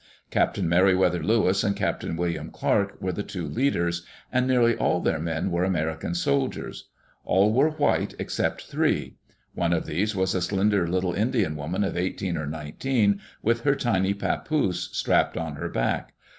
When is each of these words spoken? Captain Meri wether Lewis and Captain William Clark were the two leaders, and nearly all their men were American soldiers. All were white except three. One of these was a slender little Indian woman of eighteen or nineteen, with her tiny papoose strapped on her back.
Captain 0.31 0.67
Meri 0.67 0.95
wether 0.95 1.21
Lewis 1.21 1.63
and 1.63 1.75
Captain 1.75 2.15
William 2.17 2.49
Clark 2.49 2.99
were 2.99 3.11
the 3.11 3.21
two 3.21 3.45
leaders, 3.47 4.03
and 4.33 4.47
nearly 4.47 4.75
all 4.75 4.99
their 4.99 5.19
men 5.19 5.51
were 5.51 5.63
American 5.63 6.15
soldiers. 6.15 6.89
All 7.23 7.53
were 7.53 7.69
white 7.69 8.15
except 8.17 8.61
three. 8.63 9.17
One 9.53 9.73
of 9.73 9.85
these 9.85 10.15
was 10.15 10.33
a 10.33 10.41
slender 10.41 10.87
little 10.87 11.13
Indian 11.13 11.55
woman 11.55 11.83
of 11.83 11.95
eighteen 11.95 12.35
or 12.35 12.47
nineteen, 12.47 13.21
with 13.43 13.61
her 13.61 13.75
tiny 13.75 14.15
papoose 14.15 14.89
strapped 14.91 15.37
on 15.37 15.53
her 15.57 15.69
back. 15.69 16.15